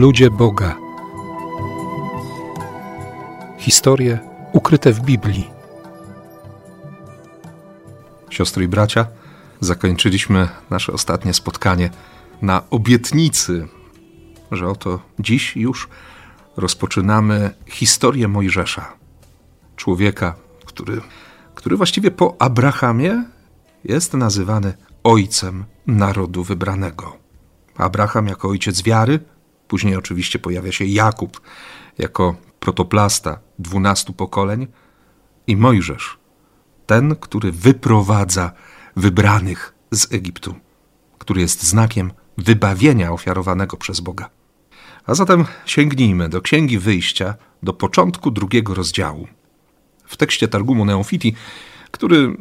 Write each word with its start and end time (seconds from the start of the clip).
Ludzie 0.00 0.30
Boga. 0.30 0.76
Historie 3.58 4.18
ukryte 4.52 4.92
w 4.92 5.00
Biblii. 5.00 5.50
Siostry 8.30 8.64
i 8.64 8.68
bracia, 8.68 9.06
zakończyliśmy 9.60 10.48
nasze 10.70 10.92
ostatnie 10.92 11.34
spotkanie 11.34 11.90
na 12.42 12.62
obietnicy, 12.70 13.68
że 14.52 14.68
oto 14.68 15.00
dziś 15.18 15.56
już 15.56 15.88
rozpoczynamy 16.56 17.50
historię 17.66 18.28
Mojżesza. 18.28 18.92
Człowieka, 19.76 20.34
który, 20.64 21.00
który 21.54 21.76
właściwie 21.76 22.10
po 22.10 22.36
Abrahamie 22.38 23.24
jest 23.84 24.14
nazywany 24.14 24.72
ojcem 25.04 25.64
narodu 25.86 26.44
wybranego. 26.44 27.16
Abraham 27.76 28.26
jako 28.26 28.48
ojciec 28.48 28.82
wiary, 28.82 29.20
później 29.70 29.96
oczywiście 29.96 30.38
pojawia 30.38 30.72
się 30.72 30.84
Jakub 30.84 31.40
jako 31.98 32.36
protoplasta 32.60 33.38
dwunastu 33.58 34.12
pokoleń 34.12 34.66
i 35.46 35.56
Mojżesz, 35.56 36.18
ten, 36.86 37.16
który 37.16 37.52
wyprowadza 37.52 38.52
wybranych 38.96 39.74
z 39.90 40.12
Egiptu, 40.12 40.54
który 41.18 41.40
jest 41.40 41.62
znakiem 41.62 42.12
wybawienia 42.38 43.12
ofiarowanego 43.12 43.76
przez 43.76 44.00
Boga. 44.00 44.30
A 45.06 45.14
zatem 45.14 45.44
sięgnijmy 45.66 46.28
do 46.28 46.42
Księgi 46.42 46.78
Wyjścia, 46.78 47.34
do 47.62 47.72
początku 47.72 48.30
drugiego 48.30 48.74
rozdziału. 48.74 49.28
W 50.06 50.16
tekście 50.16 50.48
Targumu 50.48 50.84
Neofiti, 50.84 51.34
który 51.90 52.36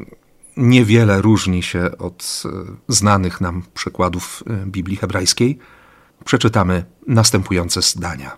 niewiele 0.57 1.21
różni 1.21 1.63
się 1.63 1.97
od 1.97 2.43
e, 2.45 2.49
znanych 2.87 3.41
nam 3.41 3.63
przykładów 3.73 4.43
e, 4.47 4.65
Biblii 4.65 4.97
hebrajskiej, 4.97 5.59
przeczytamy 6.25 6.85
następujące 7.07 7.81
zdania. 7.81 8.37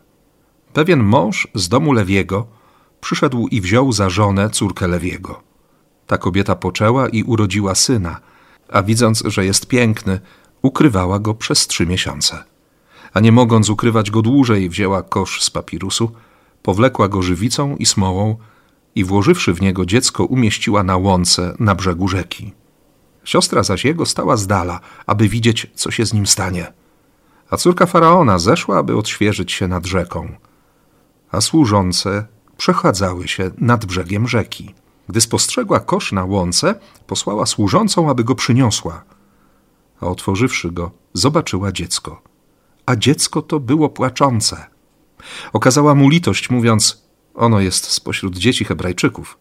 Pewien 0.73 1.03
mąż 1.03 1.47
z 1.55 1.69
domu 1.69 1.93
Lewiego 1.93 2.47
przyszedł 3.01 3.47
i 3.47 3.61
wziął 3.61 3.91
za 3.91 4.09
żonę 4.09 4.49
córkę 4.49 4.87
Lewiego. 4.87 5.43
Ta 6.07 6.17
kobieta 6.17 6.55
poczęła 6.55 7.09
i 7.09 7.23
urodziła 7.23 7.75
syna, 7.75 8.19
a 8.69 8.83
widząc, 8.83 9.23
że 9.25 9.45
jest 9.45 9.67
piękny, 9.67 10.19
ukrywała 10.61 11.19
go 11.19 11.33
przez 11.33 11.67
trzy 11.67 11.85
miesiące. 11.87 12.43
A 13.13 13.19
nie 13.19 13.31
mogąc 13.31 13.69
ukrywać 13.69 14.11
go 14.11 14.21
dłużej, 14.21 14.69
wzięła 14.69 15.03
kosz 15.03 15.43
z 15.43 15.49
papirusu, 15.49 16.11
powlekła 16.63 17.07
go 17.07 17.21
żywicą 17.21 17.75
i 17.77 17.85
smołą 17.85 18.35
i 18.95 19.03
włożywszy 19.03 19.53
w 19.53 19.61
niego 19.61 19.85
dziecko, 19.85 20.25
umieściła 20.25 20.83
na 20.83 20.97
łące 20.97 21.55
na 21.59 21.75
brzegu 21.75 22.07
rzeki. 22.07 22.53
Siostra 23.23 23.63
zaś 23.63 23.85
jego 23.85 24.05
stała 24.05 24.37
z 24.37 24.47
dala, 24.47 24.79
aby 25.05 25.27
widzieć, 25.27 25.67
co 25.75 25.91
się 25.91 26.05
z 26.05 26.13
nim 26.13 26.27
stanie. 26.27 26.73
A 27.51 27.57
córka 27.57 27.85
faraona 27.85 28.39
zeszła, 28.39 28.77
aby 28.77 28.97
odświeżyć 28.97 29.51
się 29.51 29.67
nad 29.67 29.85
rzeką. 29.85 30.35
A 31.31 31.41
służące 31.41 32.25
przechadzały 32.57 33.27
się 33.27 33.51
nad 33.57 33.85
brzegiem 33.85 34.27
rzeki. 34.27 34.75
Gdy 35.09 35.21
spostrzegła 35.21 35.79
kosz 35.79 36.11
na 36.11 36.25
łące, 36.25 36.75
posłała 37.07 37.45
służącą, 37.45 38.09
aby 38.09 38.23
go 38.23 38.35
przyniosła. 38.35 39.03
A 40.01 40.05
otworzywszy 40.05 40.71
go, 40.71 40.91
zobaczyła 41.13 41.71
dziecko. 41.71 42.21
A 42.85 42.95
dziecko 42.95 43.41
to 43.41 43.59
było 43.59 43.89
płaczące. 43.89 44.65
Okazała 45.53 45.95
mu 45.95 46.09
litość, 46.09 46.49
mówiąc: 46.49 47.03
ono 47.35 47.59
jest 47.59 47.85
spośród 47.85 48.37
dzieci 48.37 48.65
Hebrajczyków. 48.65 49.37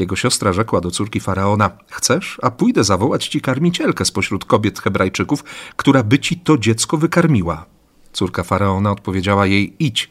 Jego 0.00 0.16
siostra 0.16 0.52
rzekła 0.52 0.80
do 0.80 0.90
córki 0.90 1.20
faraona: 1.20 1.70
Chcesz, 1.90 2.38
a 2.42 2.50
pójdę 2.50 2.84
zawołać 2.84 3.28
ci 3.28 3.40
karmicielkę 3.40 4.04
spośród 4.04 4.44
kobiet 4.44 4.80
Hebrajczyków, 4.80 5.44
która 5.76 6.02
by 6.02 6.18
ci 6.18 6.40
to 6.40 6.58
dziecko 6.58 6.96
wykarmiła. 6.96 7.66
Córka 8.12 8.42
faraona 8.42 8.92
odpowiedziała 8.92 9.46
jej: 9.46 9.76
Idź. 9.78 10.10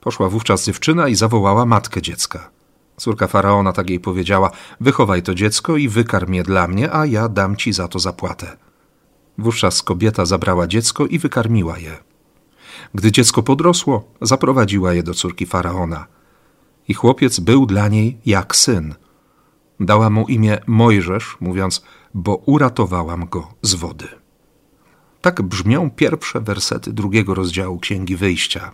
Poszła 0.00 0.28
wówczas 0.28 0.66
dziewczyna 0.66 1.08
i 1.08 1.14
zawołała 1.14 1.66
matkę 1.66 2.02
dziecka. 2.02 2.50
Córka 2.96 3.26
faraona 3.26 3.72
tak 3.72 3.90
jej 3.90 4.00
powiedziała: 4.00 4.50
Wychowaj 4.80 5.22
to 5.22 5.34
dziecko 5.34 5.76
i 5.76 5.88
wykarm 5.88 6.34
je 6.34 6.42
dla 6.42 6.68
mnie, 6.68 6.92
a 6.92 7.06
ja 7.06 7.28
dam 7.28 7.56
ci 7.56 7.72
za 7.72 7.88
to 7.88 7.98
zapłatę. 7.98 8.56
Wówczas 9.38 9.82
kobieta 9.82 10.26
zabrała 10.26 10.66
dziecko 10.66 11.06
i 11.06 11.18
wykarmiła 11.18 11.78
je. 11.78 11.96
Gdy 12.94 13.12
dziecko 13.12 13.42
podrosło, 13.42 14.04
zaprowadziła 14.20 14.92
je 14.94 15.02
do 15.02 15.14
córki 15.14 15.46
faraona 15.46 16.06
i 16.88 16.94
chłopiec 16.94 17.40
był 17.40 17.66
dla 17.66 17.88
niej 17.88 18.18
jak 18.26 18.56
syn. 18.56 18.94
Dała 19.80 20.10
mu 20.10 20.26
imię 20.26 20.58
Mojżesz, 20.66 21.36
mówiąc, 21.40 21.84
bo 22.14 22.36
uratowałam 22.36 23.28
go 23.28 23.48
z 23.62 23.74
wody. 23.74 24.08
Tak 25.20 25.42
brzmią 25.42 25.90
pierwsze 25.90 26.40
wersety 26.40 26.92
drugiego 26.92 27.34
rozdziału 27.34 27.78
Księgi 27.78 28.16
Wyjścia. 28.16 28.72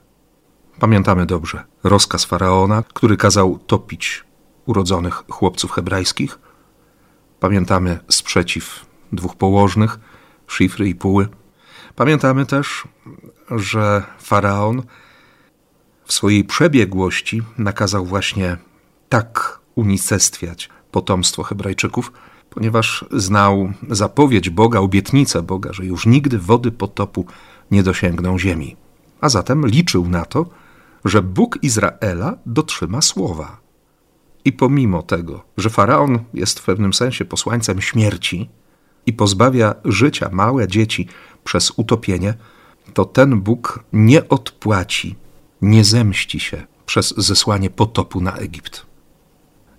Pamiętamy 0.78 1.26
dobrze 1.26 1.64
rozkaz 1.84 2.24
faraona, 2.24 2.82
który 2.94 3.16
kazał 3.16 3.58
topić 3.58 4.24
urodzonych 4.66 5.22
chłopców 5.30 5.72
hebrajskich. 5.72 6.38
Pamiętamy 7.40 7.98
sprzeciw 8.08 8.86
dwóch 9.12 9.36
położnych, 9.36 9.98
Szifry 10.46 10.88
i 10.88 10.94
Puły. 10.94 11.28
Pamiętamy 11.96 12.46
też, 12.46 12.84
że 13.50 14.02
faraon 14.19 14.82
w 16.04 16.12
swojej 16.12 16.44
przebiegłości 16.44 17.42
nakazał 17.58 18.06
właśnie 18.06 18.56
tak 19.08 19.60
unicestwiać 19.74 20.69
potomstwo 20.92 21.42
Hebrajczyków, 21.42 22.12
ponieważ 22.50 23.04
znał 23.10 23.72
zapowiedź 23.91 24.50
Boga, 24.50 24.80
obietnicę 24.80 25.42
Boga, 25.42 25.72
że 25.72 25.86
już 25.86 26.06
nigdy 26.06 26.38
wody 26.38 26.72
potopu 26.72 27.26
nie 27.70 27.82
dosięgną 27.82 28.38
ziemi. 28.38 28.76
A 29.20 29.28
zatem 29.28 29.66
liczył 29.66 30.08
na 30.08 30.25
to, 30.25 30.47
że 31.04 31.22
Bóg 31.22 31.58
Izraela 31.62 32.34
dotrzyma 32.47 33.02
słowa. 33.02 33.60
I 34.44 34.52
pomimo 34.52 35.02
tego, 35.02 35.44
że 35.56 35.70
faraon 35.70 36.19
jest 36.34 36.60
w 36.60 36.64
pewnym 36.64 36.92
sensie 36.92 37.25
posłańcem 37.25 37.81
śmierci 37.81 38.50
i 39.06 39.12
pozbawia 39.12 39.75
życia 39.84 40.28
małe 40.32 40.69
dzieci 40.69 41.08
przez 41.44 41.72
utopienie, 41.76 42.34
to 42.94 43.04
ten 43.04 43.41
Bóg 43.41 43.84
nie 43.92 44.28
odpłaci 44.28 45.16
nie 45.62 45.84
zemści 45.84 46.41
się 46.41 46.66
przez 46.86 47.14
zesłanie 47.16 47.70
potopu 47.70 48.20
na 48.20 48.32
Egipt. 48.32 48.91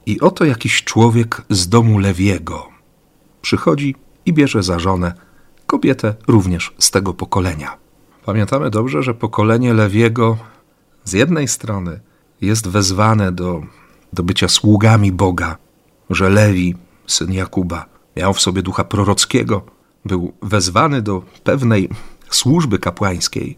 I 0.06 0.19
oto 0.19 0.46
jakiś 0.46 0.84
człowiek 0.84 1.41
z 1.50 1.69
domu 1.69 2.00
Lewiego 2.00 2.68
przychodzi 3.41 3.96
i 4.25 4.34
bierze 4.34 4.64
za 4.64 4.80
żonę 4.80 5.14
kobietę 5.68 6.16
również 6.28 6.74
z 6.80 6.91
tego 6.91 7.14
pokolenia. 7.14 7.78
Pamiętamy 8.25 8.69
dobrze, 8.69 9.03
że 9.03 9.14
pokolenie 9.14 9.74
Lewiego 9.74 10.38
z 11.03 11.14
jednej 11.14 11.47
strony 11.47 12.00
jest 12.41 12.68
wezwane 12.68 13.31
do, 13.31 13.64
do 14.14 14.24
bycia 14.24 14.47
sługami 14.47 15.12
Boga, 15.12 15.58
że 16.09 16.30
Lewi, 16.30 16.75
syn 17.08 17.34
Jakuba, 17.34 17.85
miał 18.16 18.34
w 18.34 18.41
sobie 18.41 18.62
ducha 18.62 18.84
prorockiego, 18.84 19.66
był 20.06 20.34
wezwany 20.41 21.02
do 21.02 21.24
pewnej 21.44 21.90
służby 22.30 22.80
kapłańskiej, 22.80 23.58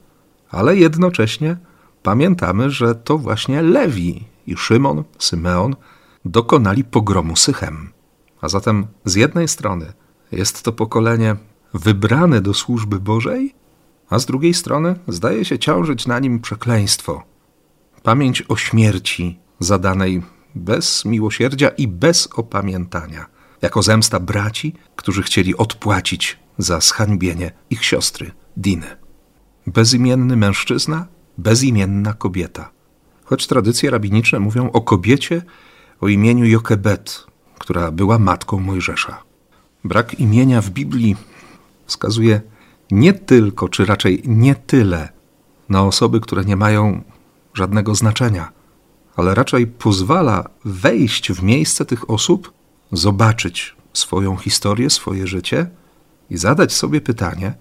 ale 0.52 0.76
jednocześnie 0.76 1.58
pamiętamy, 2.04 2.70
że 2.70 2.96
to 2.96 3.18
właśnie 3.18 3.62
Lewi 3.62 4.24
i 4.48 4.58
Szymon, 4.58 5.04
Symeon 5.20 5.76
dokonali 6.26 6.84
pogromu 6.84 7.36
Sychem. 7.36 7.92
A 8.42 8.50
zatem 8.50 8.88
z 9.06 9.16
jednej 9.16 9.48
strony 9.48 9.94
jest 10.32 10.64
to 10.64 10.72
pokolenie 10.72 11.36
wybrane 11.74 12.42
do 12.42 12.54
służby 12.54 13.00
Bożej, 13.00 13.56
a 14.10 14.20
z 14.20 14.26
drugiej 14.26 14.54
strony 14.54 14.96
zdaje 15.08 15.46
się 15.46 15.60
ciążyć 15.60 16.08
na 16.08 16.20
nim 16.20 16.40
przekleństwo. 16.40 17.24
Pamięć 18.04 18.44
o 18.48 18.56
śmierci 18.56 19.40
zadanej 19.60 20.24
bez 20.56 21.06
miłosierdzia 21.06 21.70
i 21.70 21.88
bez 21.88 22.30
opamiętania, 22.36 23.26
jako 23.62 23.82
zemsta 23.82 24.20
braci, 24.20 24.74
którzy 24.96 25.24
chcieli 25.24 25.58
odpłacić 25.58 26.40
za 26.58 26.80
zhańbienie 26.80 27.52
ich 27.70 27.86
siostry 27.86 28.32
Diny. 28.58 28.88
Bezimienny 29.68 30.38
mężczyzna 30.38 31.08
bezimienna 31.38 32.14
kobieta. 32.14 32.72
Choć 33.24 33.48
tradycje 33.48 33.90
rabiniczne 33.90 34.40
mówią 34.40 34.72
o 34.72 34.82
kobiecie 34.82 35.42
o 36.02 36.08
imieniu 36.08 36.46
Jokebet, 36.46 37.26
która 37.60 37.92
była 37.92 38.20
matką 38.20 38.60
Mojżesza. 38.60 39.24
Brak 39.84 40.20
imienia 40.20 40.62
w 40.62 40.70
Biblii 40.70 41.16
wskazuje 41.86 42.42
nie 42.92 43.14
tylko, 43.14 43.70
czy 43.70 43.86
raczej 43.86 44.22
nie 44.26 44.56
tyle 44.56 45.10
na 45.70 45.84
osoby, 45.84 46.22
które 46.22 46.46
nie 46.46 46.56
mają 46.56 47.02
żadnego 47.54 47.96
znaczenia, 47.96 48.52
ale 49.16 49.36
raczej 49.36 49.68
pozwala 49.68 50.50
wejść 50.66 51.32
w 51.32 51.44
miejsce 51.44 51.86
tych 51.86 52.10
osób, 52.10 52.54
zobaczyć 52.92 53.76
swoją 53.94 54.38
historię, 54.38 54.90
swoje 54.90 55.28
życie 55.28 55.70
i 56.30 56.38
zadać 56.38 56.74
sobie 56.74 57.02
pytanie, 57.02 57.54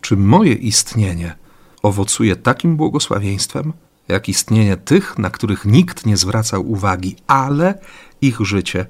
czy 0.00 0.16
moje 0.16 0.52
istnienie 0.52 1.36
owocuje 1.82 2.36
takim 2.36 2.76
błogosławieństwem, 2.76 3.72
jak 4.08 4.28
istnienie 4.28 4.76
tych, 4.76 5.18
na 5.18 5.30
których 5.30 5.64
nikt 5.64 6.06
nie 6.06 6.16
zwracał 6.16 6.70
uwagi, 6.70 7.16
ale 7.26 7.80
ich 8.20 8.40
życie, 8.40 8.86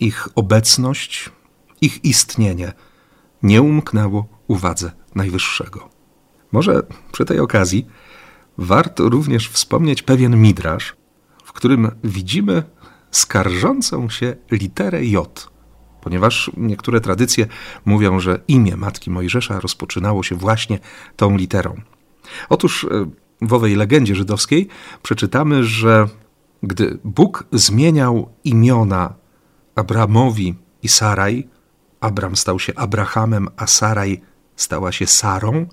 ich 0.00 0.28
obecność, 0.34 1.30
ich 1.80 2.04
istnienie 2.04 2.72
nie 3.42 3.62
umknęło 3.62 4.28
uwadze 4.46 4.92
Najwyższego. 5.14 5.88
Może 6.52 6.82
przy 7.12 7.24
tej 7.24 7.38
okazji 7.40 7.86
warto 8.58 9.08
również 9.08 9.48
wspomnieć 9.48 10.02
pewien 10.02 10.42
midrasz, 10.42 10.96
w 11.44 11.52
którym 11.52 11.90
widzimy 12.04 12.62
skarżącą 13.10 14.08
się 14.08 14.36
literę 14.50 15.04
J, 15.04 15.50
ponieważ 16.00 16.50
niektóre 16.56 17.00
tradycje 17.00 17.46
mówią, 17.84 18.20
że 18.20 18.40
imię 18.48 18.76
matki 18.76 19.10
Mojżesza 19.10 19.60
rozpoczynało 19.60 20.22
się 20.22 20.34
właśnie 20.34 20.78
tą 21.16 21.36
literą. 21.36 21.80
Otóż 22.48 22.84
e, 22.84 23.06
owej 23.50 23.74
legendzie 23.74 24.14
żydowskiej 24.14 24.68
przeczytamy, 25.02 25.64
że 25.64 26.08
gdy 26.62 26.98
Bóg 27.04 27.44
zmieniał 27.52 28.28
imiona 28.44 29.14
Abramowi 29.74 30.54
i 30.82 30.88
Saraj, 30.88 31.48
Abram 32.00 32.36
stał 32.36 32.58
się 32.58 32.72
Abrahamem, 32.76 33.48
a 33.56 33.66
Saraj 33.66 34.20
stała 34.56 34.92
się 34.92 35.06
Sarą, 35.06 35.66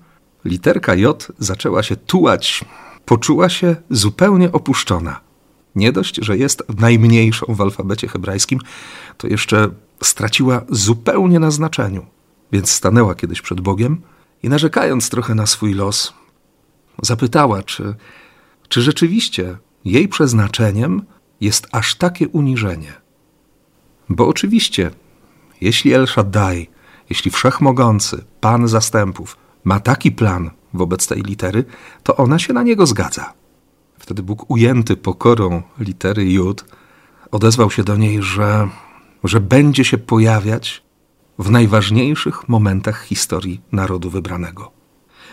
literka 0.44 0.94
J 0.94 1.28
zaczęła 1.38 1.82
się 1.82 1.96
tułać, 1.96 2.64
poczuła 3.04 3.48
się 3.48 3.76
zupełnie 3.90 4.52
opuszczona. 4.52 5.20
Nie 5.74 5.92
dość, 5.92 6.16
że 6.22 6.38
jest 6.38 6.62
najmniejszą 6.78 7.54
w 7.54 7.60
alfabecie 7.60 8.08
hebrajskim, 8.08 8.58
to 9.16 9.26
jeszcze 9.26 9.70
straciła 10.02 10.62
zupełnie 10.68 11.38
na 11.38 11.50
znaczeniu. 11.50 12.06
Więc 12.52 12.70
stanęła 12.70 13.14
kiedyś 13.14 13.42
przed 13.42 13.60
Bogiem 13.60 14.00
i 14.42 14.48
narzekając 14.48 15.10
trochę 15.10 15.34
na 15.34 15.46
swój 15.46 15.74
los, 15.74 16.14
zapytała, 17.02 17.62
czy, 17.62 17.94
czy 18.68 18.82
rzeczywiście 18.82 19.56
jej 19.84 20.08
przeznaczeniem 20.08 21.02
jest 21.40 21.66
aż 21.72 21.94
takie 21.94 22.28
uniżenie. 22.28 22.92
Bo 24.08 24.28
oczywiście, 24.28 24.90
jeśli 25.60 25.92
El 25.92 26.06
Shaddai, 26.06 26.68
jeśli 27.10 27.30
Wszechmogący, 27.30 28.24
Pan 28.40 28.68
Zastępów, 28.68 29.36
ma 29.64 29.80
taki 29.80 30.12
plan 30.12 30.50
wobec 30.74 31.06
tej 31.06 31.22
litery, 31.22 31.64
to 32.02 32.16
ona 32.16 32.38
się 32.38 32.52
na 32.52 32.62
niego 32.62 32.86
zgadza. 32.86 33.32
Wtedy 33.98 34.22
Bóg, 34.22 34.50
ujęty 34.50 34.96
pokorą 34.96 35.62
litery 35.78 36.32
Jud, 36.32 36.64
odezwał 37.30 37.70
się 37.70 37.84
do 37.84 37.96
niej, 37.96 38.22
że, 38.22 38.68
że 39.24 39.40
będzie 39.40 39.84
się 39.84 39.98
pojawiać 39.98 40.82
w 41.38 41.50
najważniejszych 41.50 42.48
momentach 42.48 43.04
historii 43.04 43.60
narodu 43.72 44.10
wybranego. 44.10 44.81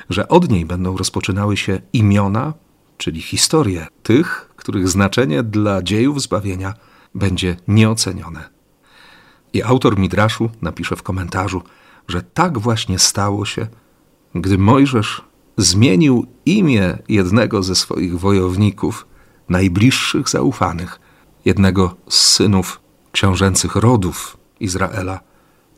Że 0.10 0.28
od 0.28 0.52
niej 0.52 0.66
będą 0.66 0.98
rozpoczynały 0.98 1.58
się 1.58 1.82
imiona, 1.94 2.54
czyli 2.98 3.22
historie 3.22 3.88
tych, 4.04 4.50
których 4.56 4.90
znaczenie 4.90 5.44
dla 5.44 5.82
dziejów 5.82 6.22
zbawienia 6.22 6.74
będzie 7.16 7.58
nieocenione. 7.68 8.50
I 9.54 9.64
autor 9.64 10.00
Midraszu 10.00 10.50
napisze 10.62 10.96
w 10.96 11.04
komentarzu, 11.04 11.62
że 12.08 12.22
tak 12.22 12.58
właśnie 12.58 13.00
stało 13.00 13.46
się, 13.46 13.68
gdy 14.36 14.58
Mojżesz 14.58 15.22
zmienił 15.58 16.26
imię 16.46 16.98
jednego 17.10 17.64
ze 17.64 17.76
swoich 17.76 18.20
wojowników, 18.20 19.08
najbliższych 19.50 20.30
zaufanych, 20.30 21.00
jednego 21.46 21.96
z 22.10 22.18
synów 22.18 22.82
książęcych 23.12 23.76
rodów 23.76 24.38
Izraela, 24.60 25.20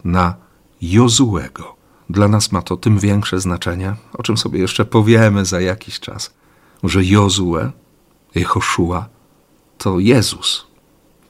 na 0.03 0.35
Jozułego. 0.81 1.80
Dla 2.11 2.27
nas 2.27 2.51
ma 2.51 2.61
to 2.61 2.77
tym 2.77 2.99
większe 2.99 3.39
znaczenie, 3.39 3.95
o 4.13 4.23
czym 4.23 4.37
sobie 4.37 4.59
jeszcze 4.59 4.85
powiemy 4.85 5.45
za 5.45 5.61
jakiś 5.61 5.99
czas, 5.99 6.33
że 6.83 7.05
Jozue, 7.05 7.71
Jehoszua, 8.35 9.09
to 9.77 9.99
Jezus. 9.99 10.67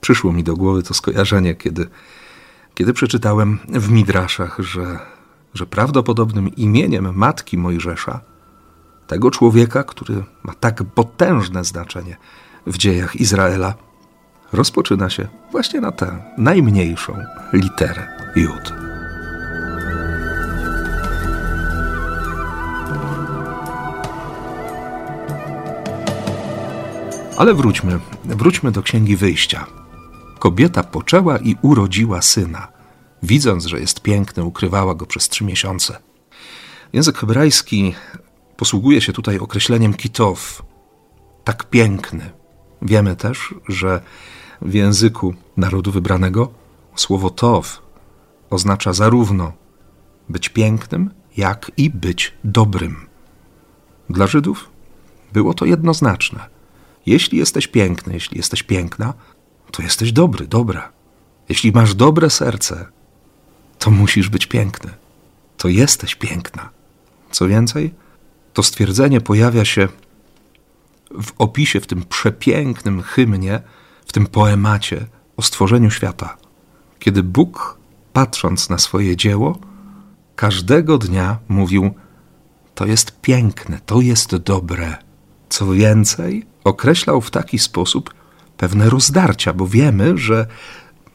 Przyszło 0.01 0.33
mi 0.33 0.43
do 0.43 0.55
głowy 0.55 0.83
to 0.83 0.93
skojarzenie, 0.93 1.55
kiedy, 1.55 1.89
kiedy 2.75 2.93
przeczytałem 2.93 3.59
w 3.69 3.89
Midraszach, 3.89 4.57
że, 4.59 4.99
że 5.53 5.65
prawdopodobnym 5.65 6.55
imieniem 6.55 7.15
matki 7.15 7.57
Mojżesza 7.57 8.21
tego 9.07 9.31
człowieka, 9.31 9.83
który 9.83 10.23
ma 10.43 10.53
tak 10.53 10.83
potężne 10.83 11.63
znaczenie 11.63 12.17
w 12.67 12.77
dziejach 12.77 13.15
Izraela, 13.15 13.73
rozpoczyna 14.53 15.09
się 15.09 15.27
właśnie 15.51 15.81
na 15.81 15.91
tę 15.91 16.23
najmniejszą 16.37 17.17
literę 17.53 18.07
Jud. 18.35 18.80
Ale 27.41 27.53
wróćmy, 27.53 27.99
wróćmy 28.25 28.71
do 28.71 28.83
Księgi 28.83 29.15
Wyjścia. 29.15 29.65
Kobieta 30.39 30.83
poczęła 30.83 31.37
i 31.37 31.55
urodziła 31.61 32.21
syna. 32.21 32.67
Widząc, 33.23 33.65
że 33.65 33.79
jest 33.79 34.01
piękny, 34.01 34.43
ukrywała 34.43 34.95
go 34.95 35.05
przez 35.05 35.29
trzy 35.29 35.43
miesiące. 35.43 35.99
Język 36.93 37.17
hebrajski 37.17 37.93
posługuje 38.57 39.01
się 39.01 39.13
tutaj 39.13 39.39
określeniem 39.39 39.93
kitow, 39.93 40.63
tak 41.43 41.69
piękny. 41.69 42.31
Wiemy 42.81 43.15
też, 43.15 43.55
że 43.67 44.01
w 44.61 44.73
języku 44.73 45.33
narodu 45.57 45.91
wybranego 45.91 46.51
słowo 46.95 47.29
tow 47.29 47.81
oznacza 48.49 48.93
zarówno 48.93 49.53
być 50.29 50.49
pięknym, 50.49 51.09
jak 51.37 51.71
i 51.77 51.89
być 51.89 52.33
dobrym. 52.43 52.95
Dla 54.09 54.27
Żydów 54.27 54.69
było 55.33 55.53
to 55.53 55.65
jednoznaczne. 55.65 56.60
Jeśli 57.05 57.37
jesteś 57.37 57.67
piękny, 57.67 58.13
jeśli 58.13 58.37
jesteś 58.37 58.63
piękna, 58.63 59.13
to 59.71 59.83
jesteś 59.83 60.11
dobry, 60.11 60.47
dobra. 60.47 60.91
Jeśli 61.49 61.71
masz 61.71 61.95
dobre 61.95 62.29
serce, 62.29 62.85
to 63.79 63.91
musisz 63.91 64.29
być 64.29 64.45
piękny. 64.45 64.91
To 65.57 65.67
jesteś 65.67 66.15
piękna. 66.15 66.69
Co 67.31 67.47
więcej, 67.47 67.93
to 68.53 68.63
stwierdzenie 68.63 69.21
pojawia 69.21 69.65
się 69.65 69.87
w 71.21 71.31
opisie, 71.37 71.79
w 71.79 71.87
tym 71.87 72.03
przepięknym 72.03 73.01
hymnie, 73.01 73.61
w 74.05 74.11
tym 74.11 74.27
poemacie 74.27 75.05
o 75.37 75.41
stworzeniu 75.41 75.91
świata. 75.91 76.37
Kiedy 76.99 77.23
Bóg, 77.23 77.77
patrząc 78.13 78.69
na 78.69 78.77
swoje 78.77 79.17
dzieło, 79.17 79.59
każdego 80.35 80.97
dnia 80.97 81.37
mówił: 81.47 81.93
To 82.75 82.85
jest 82.85 83.21
piękne, 83.21 83.79
to 83.85 84.01
jest 84.01 84.35
dobre. 84.35 84.97
Co 85.49 85.71
więcej, 85.71 86.45
określał 86.63 87.21
w 87.21 87.31
taki 87.31 87.59
sposób 87.59 88.13
pewne 88.57 88.89
rozdarcia, 88.89 89.53
bo 89.53 89.67
wiemy, 89.67 90.17
że 90.17 90.47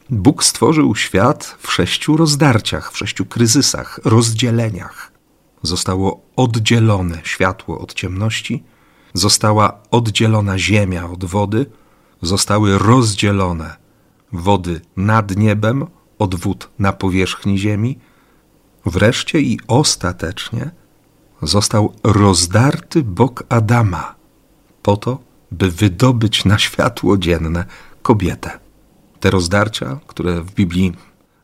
Bóg 0.09 0.43
stworzył 0.43 0.95
świat 0.95 1.55
w 1.59 1.71
sześciu 1.71 2.17
rozdarciach, 2.17 2.91
w 2.91 2.97
sześciu 2.97 3.25
kryzysach, 3.25 3.99
rozdzieleniach. 4.05 5.11
Zostało 5.61 6.21
oddzielone 6.35 7.17
światło 7.23 7.79
od 7.79 7.93
ciemności, 7.93 8.63
została 9.13 9.79
oddzielona 9.91 10.59
ziemia 10.59 11.09
od 11.09 11.25
wody, 11.25 11.65
zostały 12.21 12.77
rozdzielone 12.77 13.75
wody 14.31 14.81
nad 14.95 15.35
niebem 15.35 15.85
od 16.19 16.35
wód 16.35 16.69
na 16.79 16.93
powierzchni 16.93 17.57
ziemi, 17.57 17.99
wreszcie 18.85 19.41
i 19.41 19.59
ostatecznie 19.67 20.71
został 21.41 21.93
rozdarty 22.03 23.03
bok 23.03 23.43
Adama 23.49 24.15
po 24.83 24.97
to, 24.97 25.26
by 25.51 25.71
wydobyć 25.71 26.45
na 26.45 26.57
światło 26.57 27.17
dzienne 27.17 27.65
kobietę. 28.01 28.59
Te 29.19 29.31
rozdarcia, 29.31 29.99
które 30.07 30.41
w 30.41 30.53
Biblii 30.53 30.93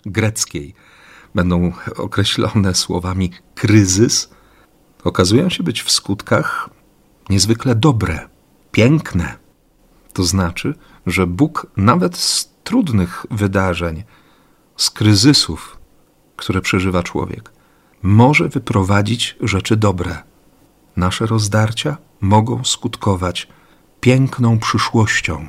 greckiej 0.05 0.73
będą 1.35 1.71
określone 1.95 2.75
słowami 2.75 3.31
kryzys, 3.55 4.29
okazują 5.03 5.49
się 5.49 5.63
być 5.63 5.83
w 5.83 5.91
skutkach 5.91 6.69
niezwykle 7.29 7.75
dobre, 7.75 8.29
piękne. 8.71 9.37
To 10.13 10.23
znaczy, 10.23 10.75
że 11.05 11.27
Bóg 11.27 11.67
nawet 11.77 12.17
z 12.17 12.53
trudnych 12.63 13.25
wydarzeń, 13.31 14.03
z 14.77 14.89
kryzysów, 14.89 15.77
które 16.35 16.61
przeżywa 16.61 17.03
człowiek, 17.03 17.51
może 18.03 18.49
wyprowadzić 18.49 19.37
rzeczy 19.41 19.75
dobre. 19.75 20.23
Nasze 20.95 21.25
rozdarcia 21.25 21.97
mogą 22.21 22.63
skutkować 22.63 23.47
piękną 24.03 24.59
przyszłością. 24.59 25.47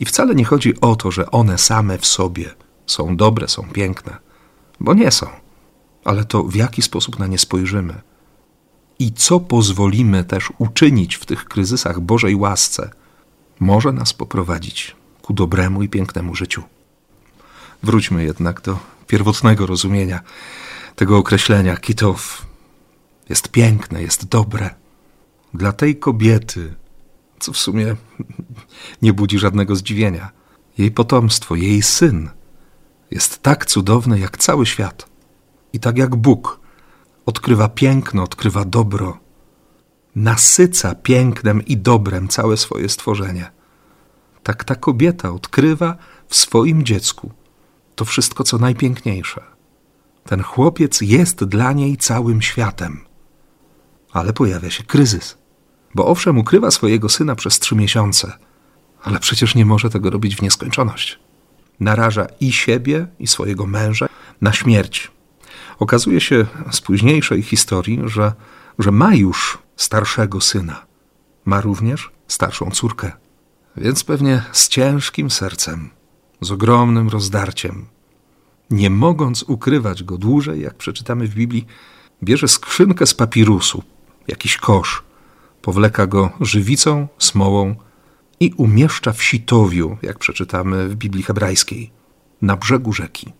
I 0.00 0.04
wcale 0.04 0.34
nie 0.34 0.44
chodzi 0.44 0.80
o 0.80 0.96
to, 0.96 1.10
że 1.10 1.30
one 1.30 1.58
same 1.58 1.98
w 1.98 2.06
sobie 2.06 2.54
są 2.86 3.16
dobre, 3.16 3.48
są 3.48 3.62
piękne 3.62 4.26
bo 4.80 4.94
nie 4.94 5.10
są. 5.10 5.26
Ale 6.04 6.24
to 6.24 6.42
w 6.42 6.54
jaki 6.54 6.82
sposób 6.82 7.18
na 7.18 7.26
nie 7.26 7.38
spojrzymy 7.38 8.00
i 8.98 9.12
co 9.12 9.40
pozwolimy 9.40 10.24
też 10.24 10.52
uczynić 10.58 11.14
w 11.14 11.26
tych 11.26 11.44
kryzysach 11.44 12.00
Bożej 12.00 12.34
łasce, 12.34 12.90
może 13.60 13.92
nas 13.92 14.12
poprowadzić 14.12 14.96
ku 15.22 15.32
dobremu 15.32 15.82
i 15.82 15.88
pięknemu 15.88 16.34
życiu. 16.34 16.62
Wróćmy 17.82 18.24
jednak 18.24 18.60
do 18.60 18.78
pierwotnego 19.06 19.66
rozumienia 19.66 20.20
tego 20.96 21.18
określenia 21.18 21.76
kitow. 21.76 22.46
Jest 23.28 23.48
piękne, 23.48 24.02
jest 24.02 24.28
dobre. 24.28 24.70
Dla 25.54 25.72
tej 25.72 25.96
kobiety, 25.96 26.74
co 27.38 27.52
w 27.52 27.56
sumie 27.56 27.96
nie 29.02 29.12
budzi 29.12 29.38
żadnego 29.38 29.76
zdziwienia, 29.76 30.30
jej 30.78 30.90
potomstwo, 30.90 31.54
jej 31.54 31.82
syn 31.82 32.30
jest 33.10 33.42
tak 33.42 33.66
cudowny 33.66 34.18
jak 34.18 34.38
cały 34.38 34.66
świat. 34.66 35.08
I 35.72 35.80
tak 35.80 35.98
jak 35.98 36.16
Bóg 36.16 36.60
odkrywa 37.26 37.68
piękno, 37.68 38.22
odkrywa 38.22 38.64
dobro, 38.64 39.18
nasyca 40.14 40.94
pięknem 40.94 41.64
i 41.64 41.76
dobrem 41.76 42.28
całe 42.28 42.56
swoje 42.56 42.88
stworzenie. 42.88 43.50
Tak 44.42 44.64
ta 44.64 44.74
kobieta 44.74 45.30
odkrywa 45.30 45.96
w 46.28 46.36
swoim 46.36 46.84
dziecku 46.84 47.30
to 47.96 48.04
wszystko, 48.04 48.44
co 48.44 48.58
najpiękniejsze. 48.58 49.42
Ten 50.24 50.42
chłopiec 50.42 51.00
jest 51.00 51.44
dla 51.44 51.72
niej 51.72 51.96
całym 51.96 52.42
światem. 52.42 53.04
Ale 54.12 54.32
pojawia 54.32 54.70
się 54.70 54.84
kryzys, 54.84 55.38
bo 55.96 56.06
owszem, 56.06 56.38
ukrywa 56.38 56.70
swojego 56.70 57.08
syna 57.08 57.34
przez 57.34 57.58
trzy 57.58 57.74
miesiące, 57.76 58.32
ale 59.02 59.18
przecież 59.18 59.54
nie 59.54 59.66
może 59.66 59.90
tego 59.90 60.10
robić 60.10 60.36
w 60.36 60.42
nieskończoność. 60.42 61.18
Naraża 61.80 62.26
i 62.40 62.52
siebie, 62.52 63.06
i 63.18 63.26
swojego 63.26 63.66
męża 63.66 64.08
na 64.40 64.52
śmierć. 64.52 65.10
Okazuje 65.78 66.20
się 66.20 66.46
z 66.70 66.80
późniejszej 66.80 67.42
historii, 67.42 68.00
że, 68.04 68.32
że 68.78 68.90
ma 68.90 69.14
już 69.14 69.58
starszego 69.76 70.40
syna, 70.40 70.86
ma 71.44 71.60
również 71.60 72.10
starszą 72.28 72.70
córkę. 72.70 73.12
Więc 73.76 74.04
pewnie 74.04 74.42
z 74.52 74.68
ciężkim 74.68 75.30
sercem, 75.30 75.90
z 76.40 76.50
ogromnym 76.50 77.08
rozdarciem, 77.08 77.86
nie 78.70 78.90
mogąc 78.90 79.42
ukrywać 79.42 80.02
go 80.04 80.18
dłużej, 80.18 80.60
jak 80.60 80.74
przeczytamy 80.74 81.28
w 81.28 81.34
Biblii, 81.34 81.66
bierze 82.22 82.48
skrzynkę 82.48 83.06
z 83.06 83.14
papirusu, 83.14 83.82
jakiś 84.28 84.56
kosz, 84.56 85.06
powleka 85.66 86.06
go 86.06 86.30
żywicą, 86.40 87.08
smołą 87.18 87.74
i 88.40 88.52
umieszcza 88.56 89.12
w 89.12 89.22
sitowiu, 89.22 89.96
jak 90.02 90.18
przeczytamy 90.18 90.88
w 90.88 90.94
Biblii 90.94 91.22
hebrajskiej, 91.22 91.90
na 92.42 92.56
brzegu 92.56 92.92
rzeki. 92.92 93.32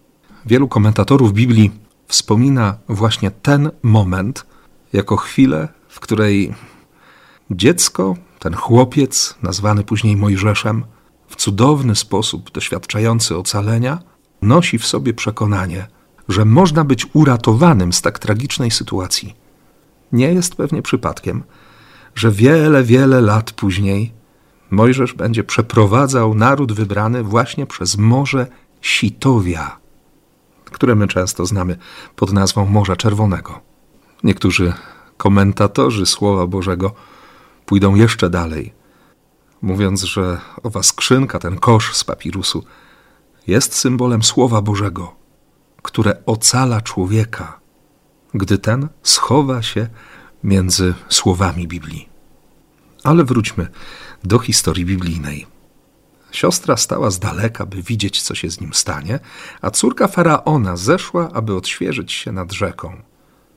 Wielu 0.47 0.69
komentatorów 0.69 1.33
Biblii 1.33 1.71
wspomina 2.07 2.79
właśnie 2.89 3.31
ten 3.31 3.71
moment 3.83 4.47
jako 4.93 5.17
chwilę, 5.17 5.69
w 5.89 6.01
której 6.01 6.55
dziecko, 7.51 8.17
ten 8.39 8.55
chłopiec, 8.55 9.35
nazwany 9.43 9.85
później 9.85 10.17
Mojżeszem, 10.17 10.85
w 11.29 11.37
cudowny 11.37 11.97
sposób 11.97 12.51
doświadczający 12.51 13.37
ocalenia, 13.37 13.99
nosi 14.43 14.79
w 14.79 14.87
sobie 14.87 15.15
przekonanie, 15.15 15.87
że 16.29 16.45
można 16.45 16.85
być 16.85 17.07
uratowanym 17.13 17.93
z 17.93 18.03
tak 18.03 18.19
tragicznej 18.19 18.71
sytuacji. 18.71 19.35
Nie 20.13 20.33
jest 20.33 20.55
pewnie 20.55 20.83
przypadkiem, 20.83 21.43
że 22.17 22.31
wiele, 22.31 22.83
wiele 22.83 23.21
lat 23.21 23.53
później 23.53 24.13
Mojżesz 24.71 25.13
będzie 25.13 25.45
przeprowadzał 25.45 26.35
naród 26.35 26.73
wybrany 26.73 27.23
właśnie 27.23 27.67
przez 27.67 27.99
Morze 27.99 28.47
Sitowia, 28.81 29.79
które 30.65 30.95
my 30.95 31.09
często 31.09 31.47
znamy 31.47 31.77
pod 32.17 32.33
nazwą 32.33 32.67
Morza 32.67 32.97
Czerwonego. 32.97 33.61
Niektórzy 34.23 34.73
komentatorzy 35.17 36.07
Słowa 36.07 36.47
Bożego 36.47 36.95
pójdą 37.67 37.95
jeszcze 37.95 38.31
dalej, 38.31 38.75
mówiąc, 39.63 40.03
że 40.03 40.41
owa 40.63 40.83
skrzynka, 40.83 41.39
ten 41.39 41.59
kosz 41.59 41.95
z 41.95 42.05
papirusu 42.05 42.65
jest 43.47 43.75
symbolem 43.75 44.23
Słowa 44.23 44.63
Bożego, 44.63 45.15
które 45.83 46.23
ocala 46.27 46.81
człowieka, 46.81 47.61
gdy 48.35 48.59
ten 48.59 48.89
schowa 49.03 49.63
się 49.63 49.89
między 50.45 50.95
słowami 51.09 51.69
Biblii. 51.69 52.09
Ale 53.05 53.25
wróćmy 53.25 53.69
do 54.25 54.39
historii 54.39 54.85
biblijnej. 54.85 55.47
Siostra 56.33 56.77
stała 56.77 57.11
z 57.11 57.19
daleka, 57.19 57.67
by 57.67 57.83
widzieć, 57.83 58.23
co 58.23 58.35
się 58.35 58.51
z 58.51 58.61
nim 58.61 58.75
stanie, 58.75 59.19
a 59.61 59.71
córka 59.71 60.09
faraona 60.09 60.77
zeszła, 60.77 61.31
aby 61.33 61.55
odświeżyć 61.55 62.13
się 62.13 62.33
nad 62.33 62.53
rzeką, 62.53 63.03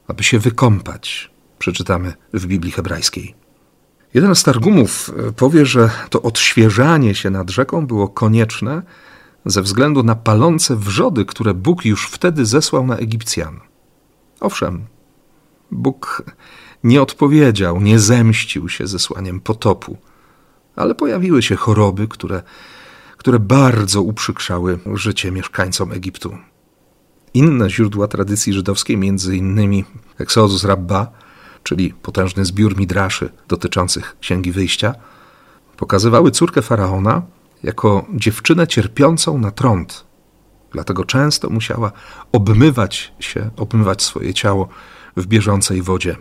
aby 0.08 0.24
się 0.24 0.40
wykąpać. 0.40 1.32
Przeczytamy 1.60 2.14
w 2.34 2.46
Biblii 2.46 2.72
hebrajskiej. 2.72 3.36
Jeden 4.14 4.36
z 4.36 4.44
targumów 4.44 5.12
e, 5.28 5.32
powie, 5.32 5.66
że 5.66 5.90
to 6.10 6.22
odświeżanie 6.22 7.16
się 7.16 7.30
nad 7.30 7.50
rzeką 7.50 7.88
było 7.88 8.08
konieczne 8.08 8.82
ze 9.46 9.62
względu 9.62 10.04
na 10.04 10.16
palące 10.16 10.76
wrzody, 10.76 11.26
które 11.26 11.54
Bóg 11.54 11.86
już 11.86 12.08
wtedy 12.08 12.46
zesłał 12.46 12.88
na 12.88 12.98
Egipcjan. 12.98 13.60
Owszem, 14.40 14.86
Bóg 15.72 16.24
nie 16.84 17.02
odpowiedział, 17.02 17.82
nie 17.82 18.00
zemścił 18.00 18.70
się 18.70 18.88
zesłaniem 18.88 19.40
potopu, 19.40 19.98
ale 20.76 20.96
pojawiły 20.96 21.42
się 21.42 21.56
choroby, 21.56 22.08
które, 22.08 22.44
które 23.18 23.40
bardzo 23.40 24.02
uprzykrzały 24.02 24.80
życie 24.94 25.32
mieszkańcom 25.32 25.92
Egiptu. 25.92 26.38
Inne 27.34 27.70
źródła 27.70 28.08
tradycji 28.08 28.54
żydowskiej, 28.54 28.98
między 28.98 29.38
innymi 29.38 29.86
Exodus 30.18 30.64
Rabba, 30.64 31.12
czyli 31.64 31.94
potężny 31.94 32.46
zbiór 32.46 32.78
midraszy 32.78 33.30
dotyczących 33.48 34.18
Księgi 34.20 34.52
Wyjścia, 34.52 34.96
pokazywały 35.78 36.32
córkę 36.32 36.62
faraona 36.62 37.22
jako 37.64 38.06
dziewczynę 38.14 38.68
cierpiącą 38.68 39.38
na 39.38 39.52
trąd. 39.52 40.06
Dlatego 40.72 41.06
często 41.06 41.50
musiała 41.50 41.92
obmywać 42.32 43.14
się, 43.20 43.50
obmywać 43.58 44.04
swoje 44.04 44.34
ciało 44.34 44.68
w 45.18 45.26
bieżącej 45.26 45.82
wodzie, 45.82 46.16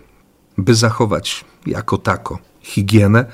by 0.58 0.74
zachować 0.74 1.44
jako 1.66 1.98
tako 1.98 2.38
higienę 2.60 3.24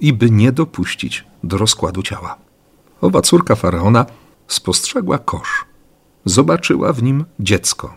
i 0.00 0.12
by 0.12 0.30
nie 0.30 0.52
dopuścić 0.52 1.24
do 1.44 1.58
rozkładu 1.58 2.02
ciała. 2.02 2.36
Owa 3.00 3.22
córka 3.22 3.54
faraona 3.54 4.06
spostrzegła 4.48 5.18
kosz. 5.18 5.64
Zobaczyła 6.24 6.92
w 6.92 7.02
nim 7.02 7.24
dziecko. 7.40 7.96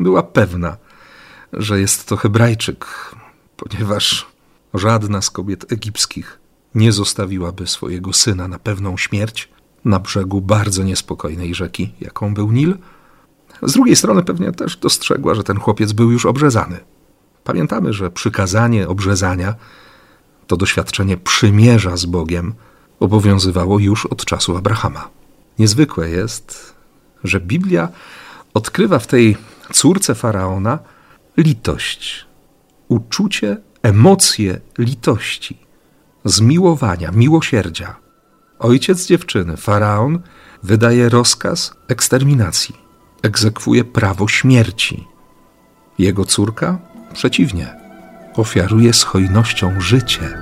Była 0.00 0.22
pewna, 0.22 0.76
że 1.52 1.80
jest 1.80 2.08
to 2.08 2.16
Hebrajczyk, 2.16 2.86
ponieważ 3.56 4.26
żadna 4.74 5.22
z 5.22 5.30
kobiet 5.30 5.72
egipskich 5.72 6.40
nie 6.74 6.92
zostawiłaby 6.92 7.66
swojego 7.66 8.12
syna 8.12 8.48
na 8.48 8.58
pewną 8.58 8.96
śmierć 8.96 9.48
na 9.84 10.00
brzegu 10.00 10.40
bardzo 10.40 10.82
niespokojnej 10.82 11.54
rzeki, 11.54 11.94
jaką 12.00 12.34
był 12.34 12.52
Nil. 12.52 12.78
Z 13.62 13.72
drugiej 13.72 13.96
strony 13.96 14.22
pewnie 14.22 14.52
też 14.52 14.76
dostrzegła, 14.76 15.34
że 15.34 15.44
ten 15.44 15.58
chłopiec 15.58 15.92
był 15.92 16.10
już 16.10 16.26
obrzezany. 16.26 16.80
Pamiętamy, 17.44 17.92
że 17.92 18.10
przykazanie 18.10 18.88
obrzezania, 18.88 19.54
to 20.46 20.56
doświadczenie 20.56 21.16
przymierza 21.16 21.96
z 21.96 22.06
Bogiem, 22.06 22.54
obowiązywało 23.00 23.78
już 23.78 24.06
od 24.06 24.24
czasu 24.24 24.56
Abrahama. 24.56 25.08
Niezwykłe 25.58 26.10
jest, 26.10 26.74
że 27.24 27.40
Biblia 27.40 27.88
odkrywa 28.54 28.98
w 28.98 29.06
tej 29.06 29.36
córce 29.72 30.14
faraona 30.14 30.78
litość, 31.36 32.26
uczucie, 32.88 33.56
emocje 33.82 34.60
litości 34.78 35.64
zmiłowania, 36.24 37.10
miłosierdzia. 37.10 37.96
Ojciec 38.58 39.06
dziewczyny, 39.06 39.56
faraon, 39.56 40.18
wydaje 40.62 41.08
rozkaz 41.08 41.74
eksterminacji, 41.88 42.76
egzekwuje 43.22 43.84
prawo 43.84 44.28
śmierci. 44.28 45.04
Jego 45.98 46.24
córka, 46.24 46.78
przeciwnie, 47.14 47.76
ofiaruje 48.36 48.92
z 48.92 49.02
hojnością 49.02 49.80
życie. 49.80 50.38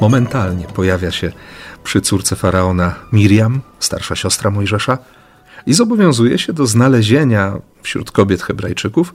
Momentalnie 0.00 0.66
pojawia 0.66 1.10
się 1.10 1.32
przy 1.84 2.00
córce 2.00 2.36
faraona 2.36 2.94
Miriam, 3.12 3.60
starsza 3.78 4.16
siostra 4.16 4.50
Mojżesza, 4.50 4.98
i 5.66 5.74
zobowiązuje 5.74 6.38
się 6.38 6.52
do 6.52 6.66
znalezienia 6.66 7.54
wśród 7.82 8.10
kobiet 8.10 8.42
Hebrajczyków 8.42 9.14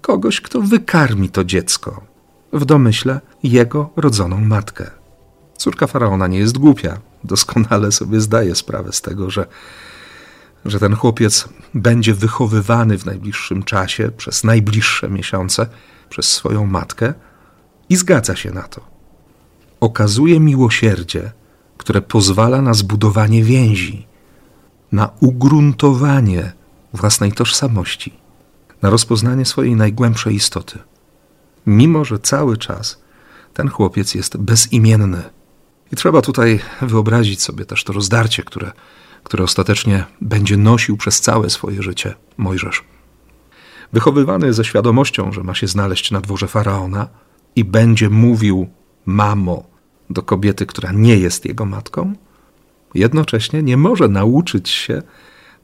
kogoś, 0.00 0.40
kto 0.40 0.60
wykarmi 0.60 1.28
to 1.28 1.44
dziecko, 1.44 2.02
w 2.52 2.64
domyśle 2.64 3.20
jego 3.42 3.90
rodzoną 3.96 4.40
matkę. 4.40 4.90
Córka 5.56 5.86
faraona 5.86 6.26
nie 6.26 6.38
jest 6.38 6.58
głupia, 6.58 6.98
doskonale 7.24 7.92
sobie 7.92 8.20
zdaje 8.20 8.54
sprawę 8.54 8.92
z 8.92 9.00
tego, 9.00 9.30
że, 9.30 9.46
że 10.64 10.80
ten 10.80 10.96
chłopiec 10.96 11.48
będzie 11.74 12.14
wychowywany 12.14 12.98
w 12.98 13.06
najbliższym 13.06 13.62
czasie, 13.62 14.10
przez 14.16 14.44
najbliższe 14.44 15.08
miesiące, 15.08 15.66
przez 16.08 16.32
swoją 16.32 16.66
matkę 16.66 17.14
i 17.88 17.96
zgadza 17.96 18.36
się 18.36 18.50
na 18.50 18.62
to. 18.62 18.80
Okazuje 19.80 20.40
miłosierdzie, 20.40 21.32
które 21.78 22.02
pozwala 22.02 22.62
na 22.62 22.74
zbudowanie 22.74 23.44
więzi 23.44 24.12
na 24.92 25.10
ugruntowanie 25.20 26.52
własnej 26.92 27.32
tożsamości, 27.32 28.12
na 28.82 28.90
rozpoznanie 28.90 29.44
swojej 29.44 29.76
najgłębszej 29.76 30.34
istoty. 30.34 30.78
Mimo, 31.66 32.04
że 32.04 32.18
cały 32.18 32.56
czas 32.56 33.02
ten 33.54 33.68
chłopiec 33.68 34.14
jest 34.14 34.36
bezimienny. 34.36 35.22
I 35.92 35.96
trzeba 35.96 36.22
tutaj 36.22 36.60
wyobrazić 36.82 37.42
sobie 37.42 37.64
też 37.64 37.84
to 37.84 37.92
rozdarcie, 37.92 38.42
które, 38.42 38.72
które 39.24 39.44
ostatecznie 39.44 40.04
będzie 40.20 40.56
nosił 40.56 40.96
przez 40.96 41.20
całe 41.20 41.50
swoje 41.50 41.82
życie 41.82 42.14
Mojżesz. 42.36 42.84
Wychowywany 43.92 44.52
ze 44.52 44.64
świadomością, 44.64 45.32
że 45.32 45.42
ma 45.42 45.54
się 45.54 45.66
znaleźć 45.66 46.10
na 46.10 46.20
dworze 46.20 46.48
faraona 46.48 47.08
i 47.56 47.64
będzie 47.64 48.10
mówił 48.10 48.68
mamo 49.06 49.64
do 50.10 50.22
kobiety, 50.22 50.66
która 50.66 50.92
nie 50.92 51.16
jest 51.16 51.44
jego 51.44 51.64
matką, 51.64 52.14
jednocześnie 52.94 53.62
nie 53.62 53.76
może 53.76 54.08
nauczyć 54.08 54.68
się 54.68 55.02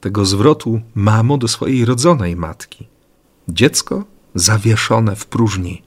tego 0.00 0.24
zwrotu 0.24 0.80
mamo 0.94 1.38
do 1.38 1.48
swojej 1.48 1.84
rodzonej 1.84 2.36
matki. 2.36 2.88
Dziecko 3.48 4.04
zawieszone 4.34 5.16
w 5.16 5.26
próżni, 5.26 5.82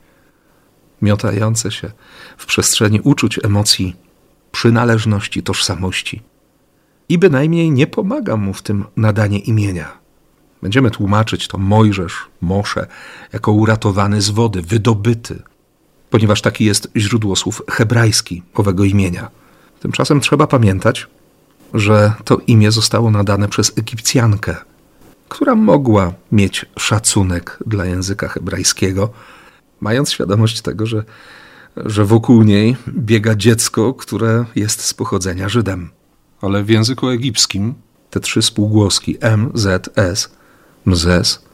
miotające 1.02 1.72
się 1.72 1.92
w 2.38 2.46
przestrzeni 2.46 3.02
uczuć, 3.02 3.40
emocji, 3.44 3.96
przynależności, 4.52 5.44
tożsamości. 5.44 6.22
I 7.10 7.18
bynajmniej 7.18 7.72
nie 7.72 7.88
pomaga 7.88 8.38
mu 8.38 8.54
w 8.54 8.62
tym 8.62 8.86
nadanie 8.98 9.40
imienia. 9.40 9.98
Będziemy 10.62 10.92
tłumaczyć 10.92 11.48
to 11.48 11.58
Mojżesz, 11.58 12.14
Mosze, 12.42 12.88
jako 13.34 13.52
uratowany 13.52 14.22
z 14.22 14.30
wody, 14.30 14.62
wydobyty, 14.62 15.44
ponieważ 16.10 16.42
taki 16.42 16.66
jest 16.66 16.92
źródło 16.98 17.36
słów 17.36 17.62
hebrajski 17.70 18.44
owego 18.54 18.84
imienia. 18.84 19.30
Tymczasem 19.80 20.20
trzeba 20.20 20.48
pamiętać, 20.48 21.08
że 21.74 22.14
to 22.26 22.38
imię 22.48 22.72
zostało 22.72 23.12
nadane 23.12 23.48
przez 23.48 23.78
Egipcjankę, 23.78 24.56
która 25.30 25.56
mogła 25.56 26.14
mieć 26.32 26.66
szacunek 26.80 27.60
dla 27.66 27.86
języka 27.86 28.28
hebrajskiego, 28.28 29.10
mając 29.80 30.12
świadomość 30.12 30.62
tego, 30.62 30.86
że, 30.86 31.04
że 31.78 32.06
wokół 32.06 32.44
niej 32.44 32.78
biega 32.90 33.36
dziecko, 33.36 33.94
które 33.94 34.46
jest 34.56 34.82
z 34.82 34.94
pochodzenia 34.94 35.50
Żydem. 35.50 35.90
Ale 36.42 36.64
w 36.64 36.70
języku 36.70 37.10
egipskim 37.10 37.74
te 38.10 38.20
trzy 38.20 38.42
spółgłoski 38.42 39.18
M, 39.20 39.52
Z, 39.54 39.90
S, 39.96 40.32
mzes, 40.86 41.46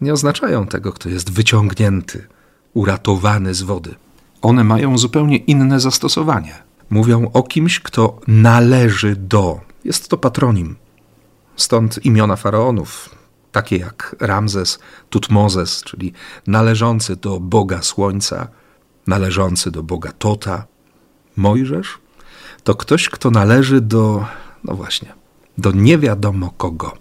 nie 0.00 0.12
oznaczają 0.12 0.66
tego, 0.66 0.92
kto 0.92 1.08
jest 1.08 1.32
wyciągnięty, 1.32 2.26
uratowany 2.74 3.54
z 3.54 3.62
wody. 3.62 3.94
One 4.42 4.64
mają 4.64 4.98
zupełnie 4.98 5.36
inne 5.36 5.80
zastosowanie. 5.80 6.54
Mówią 6.90 7.30
o 7.32 7.42
kimś, 7.42 7.80
kto 7.80 8.20
należy 8.26 9.16
do. 9.16 9.60
Jest 9.84 10.08
to 10.08 10.18
patronim. 10.18 10.76
Stąd 11.56 12.04
imiona 12.04 12.36
faraonów, 12.36 13.10
takie 13.52 13.76
jak 13.76 14.16
Ramzes, 14.20 14.78
Tutmozes, 15.10 15.82
czyli 15.82 16.12
należący 16.46 17.16
do 17.16 17.40
Boga 17.40 17.82
Słońca, 17.82 18.48
należący 19.06 19.70
do 19.70 19.82
Boga 19.82 20.12
Tota. 20.18 20.66
Mojżesz 21.36 22.02
to 22.64 22.74
ktoś, 22.74 23.08
kto 23.08 23.30
należy 23.30 23.80
do, 23.80 24.26
no 24.64 24.74
właśnie, 24.74 25.14
do 25.58 25.72
nie 25.72 25.98
wiadomo 25.98 26.50
kogo. 26.50 26.96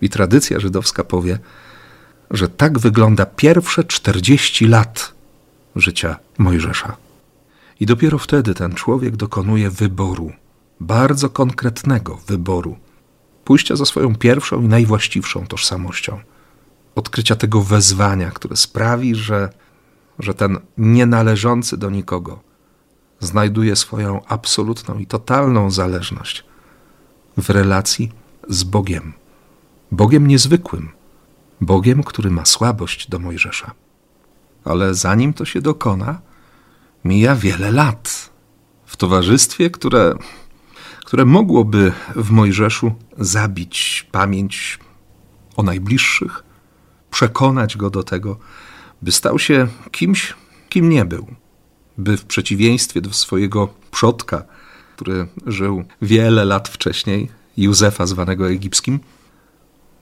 I 0.00 0.08
tradycja 0.08 0.60
żydowska 0.60 1.04
powie, 1.04 1.38
że 2.30 2.48
tak 2.48 2.78
wygląda 2.78 3.26
pierwsze 3.26 3.84
40 3.84 4.66
lat 4.66 5.14
życia 5.76 6.16
Mojżesza. 6.38 6.96
I 7.80 7.86
dopiero 7.86 8.18
wtedy 8.18 8.54
ten 8.54 8.74
człowiek 8.74 9.16
dokonuje 9.16 9.70
wyboru, 9.70 10.32
bardzo 10.80 11.30
konkretnego 11.30 12.18
wyboru, 12.26 12.76
pójścia 13.44 13.76
za 13.76 13.84
swoją 13.84 14.16
pierwszą 14.16 14.62
i 14.62 14.68
najwłaściwszą 14.68 15.46
tożsamością, 15.46 16.20
odkrycia 16.94 17.36
tego 17.36 17.62
wezwania, 17.62 18.30
które 18.30 18.56
sprawi, 18.56 19.14
że, 19.14 19.52
że 20.18 20.34
ten 20.34 20.58
nienależący 20.78 21.76
do 21.76 21.90
nikogo 21.90 22.40
znajduje 23.20 23.76
swoją 23.76 24.24
absolutną 24.24 24.98
i 24.98 25.06
totalną 25.06 25.70
zależność 25.70 26.44
w 27.36 27.50
relacji 27.50 28.12
z 28.48 28.64
Bogiem. 28.64 29.12
Bogiem 29.92 30.26
niezwykłym, 30.26 30.90
Bogiem, 31.60 32.02
który 32.02 32.30
ma 32.30 32.44
słabość 32.44 33.10
do 33.10 33.18
Mojżesza. 33.18 33.70
Ale 34.64 34.94
zanim 34.94 35.32
to 35.32 35.44
się 35.44 35.60
dokona, 35.60 36.20
mija 37.04 37.36
wiele 37.36 37.72
lat 37.72 38.30
w 38.86 38.96
towarzystwie, 38.96 39.70
które, 39.70 40.14
które 41.04 41.24
mogłoby 41.24 41.92
w 42.16 42.30
Mojżeszu 42.30 42.92
zabić 43.18 44.06
pamięć 44.12 44.78
o 45.56 45.62
najbliższych, 45.62 46.44
przekonać 47.10 47.76
go 47.76 47.90
do 47.90 48.02
tego, 48.02 48.36
by 49.02 49.12
stał 49.12 49.38
się 49.38 49.68
kimś, 49.90 50.34
kim 50.68 50.88
nie 50.88 51.04
był, 51.04 51.26
by 51.98 52.16
w 52.16 52.24
przeciwieństwie 52.24 53.00
do 53.00 53.12
swojego 53.12 53.68
przodka, 53.90 54.44
który 54.96 55.26
żył 55.46 55.84
wiele 56.02 56.44
lat 56.44 56.68
wcześniej, 56.68 57.28
Józefa 57.56 58.06
zwanego 58.06 58.50
egipskim, 58.50 59.00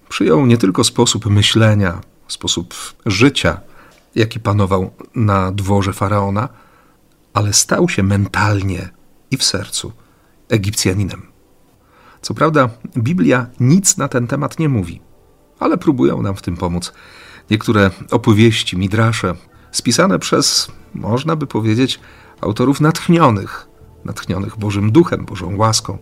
przyjął 0.09 0.47
nie 0.47 0.59
tylko 0.59 0.85
sposób 0.85 1.27
myślenia, 1.27 2.01
sposób 2.29 2.75
życia, 3.07 3.61
jaki 4.15 4.41
panował 4.41 4.91
na 5.15 5.53
dworze 5.53 5.93
faraona, 5.93 6.49
ale 7.35 7.53
stał 7.53 7.89
się 7.89 8.03
mentalnie 8.03 8.89
i 9.31 9.37
w 9.37 9.45
sercu 9.45 9.93
Egipcjaninem. 10.49 11.23
Co 12.23 12.35
prawda, 12.35 12.71
Biblia 12.99 13.47
nic 13.61 13.97
na 13.97 14.09
ten 14.09 14.27
temat 14.27 14.59
nie 14.59 14.69
mówi, 14.69 15.01
ale 15.59 15.79
próbują 15.79 16.23
nam 16.23 16.37
w 16.37 16.43
tym 16.43 16.57
pomóc 16.57 16.93
niektóre 17.51 17.91
opowieści, 18.11 18.79
midrasze, 18.79 19.35
spisane 19.73 20.19
przez, 20.19 20.73
można 20.95 21.37
by 21.37 21.47
powiedzieć, 21.47 22.01
autorów 22.41 22.81
natchnionych, 22.81 23.69
natchnionych 24.05 24.59
Bożym 24.59 24.93
Duchem, 24.93 25.25
Bożą 25.25 25.57
łaską, 25.57 25.99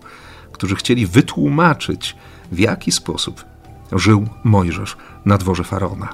którzy 0.52 0.76
chcieli 0.76 1.06
wytłumaczyć, 1.06 2.16
w 2.52 2.58
jaki 2.58 2.92
sposób 2.92 3.44
żył 3.92 4.28
Mojżesz 4.44 4.96
na 5.24 5.38
dworze 5.38 5.64
faraona. 5.64 6.08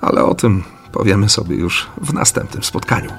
Ale 0.00 0.24
o 0.24 0.34
tym 0.34 0.62
powiemy 0.92 1.28
sobie 1.28 1.56
już 1.56 1.86
w 2.00 2.12
następnym 2.14 2.62
spotkaniu. 2.62 3.10